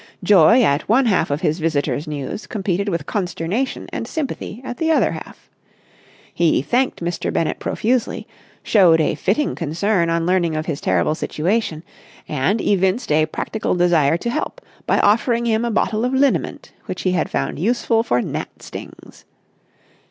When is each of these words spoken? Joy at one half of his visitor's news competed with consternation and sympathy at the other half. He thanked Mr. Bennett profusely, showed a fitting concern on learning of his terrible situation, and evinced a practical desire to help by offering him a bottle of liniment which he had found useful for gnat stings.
Joy 0.23 0.63
at 0.63 0.89
one 0.89 1.05
half 1.05 1.29
of 1.29 1.41
his 1.41 1.59
visitor's 1.59 2.07
news 2.07 2.47
competed 2.47 2.89
with 2.89 3.05
consternation 3.05 3.87
and 3.93 4.07
sympathy 4.07 4.59
at 4.65 4.77
the 4.77 4.89
other 4.89 5.11
half. 5.11 5.47
He 6.33 6.63
thanked 6.63 7.03
Mr. 7.03 7.31
Bennett 7.31 7.59
profusely, 7.59 8.25
showed 8.63 8.99
a 8.99 9.13
fitting 9.13 9.53
concern 9.53 10.09
on 10.09 10.25
learning 10.25 10.55
of 10.55 10.65
his 10.65 10.81
terrible 10.81 11.13
situation, 11.13 11.83
and 12.27 12.59
evinced 12.61 13.11
a 13.11 13.27
practical 13.27 13.75
desire 13.75 14.17
to 14.17 14.29
help 14.31 14.59
by 14.87 14.97
offering 15.01 15.45
him 15.45 15.63
a 15.63 15.69
bottle 15.69 16.03
of 16.03 16.15
liniment 16.15 16.71
which 16.87 17.03
he 17.03 17.11
had 17.11 17.29
found 17.29 17.59
useful 17.59 18.01
for 18.01 18.23
gnat 18.23 18.63
stings. 18.63 19.23